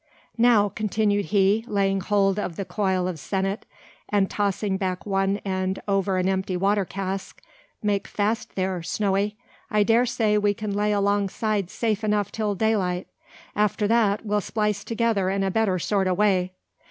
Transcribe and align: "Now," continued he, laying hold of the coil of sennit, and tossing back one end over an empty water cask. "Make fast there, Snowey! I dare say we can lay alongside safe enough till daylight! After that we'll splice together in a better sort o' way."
"Now," 0.39 0.67
continued 0.69 1.25
he, 1.25 1.63
laying 1.67 2.01
hold 2.01 2.39
of 2.39 2.55
the 2.55 2.65
coil 2.65 3.07
of 3.07 3.19
sennit, 3.19 3.67
and 4.09 4.31
tossing 4.31 4.77
back 4.77 5.05
one 5.05 5.37
end 5.45 5.79
over 5.87 6.17
an 6.17 6.27
empty 6.27 6.57
water 6.57 6.85
cask. 6.85 7.39
"Make 7.83 8.07
fast 8.07 8.55
there, 8.55 8.81
Snowey! 8.81 9.37
I 9.69 9.83
dare 9.83 10.07
say 10.07 10.39
we 10.39 10.55
can 10.55 10.73
lay 10.73 10.91
alongside 10.91 11.69
safe 11.69 12.03
enough 12.03 12.31
till 12.31 12.55
daylight! 12.55 13.09
After 13.55 13.87
that 13.89 14.25
we'll 14.25 14.41
splice 14.41 14.83
together 14.83 15.29
in 15.29 15.43
a 15.43 15.51
better 15.51 15.77
sort 15.77 16.07
o' 16.07 16.15
way." 16.15 16.53